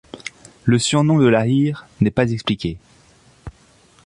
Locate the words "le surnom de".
0.63-1.27